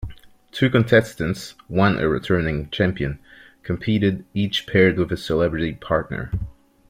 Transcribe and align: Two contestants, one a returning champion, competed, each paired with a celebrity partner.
Two 0.51 0.67
contestants, 0.71 1.53
one 1.67 1.99
a 1.99 2.09
returning 2.09 2.71
champion, 2.71 3.19
competed, 3.61 4.25
each 4.33 4.65
paired 4.65 4.97
with 4.97 5.11
a 5.11 5.15
celebrity 5.15 5.73
partner. 5.73 6.31